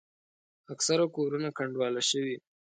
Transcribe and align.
اکثره 0.73 1.05
کورونه 1.15 1.49
کنډواله 1.57 2.01
شوي. 2.09 2.37